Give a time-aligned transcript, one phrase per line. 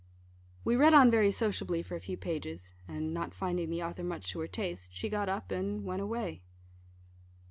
[0.63, 4.31] We read on very sociably for a few pages; and, not finding the author much
[4.31, 6.41] to her taste, she got up, and went away.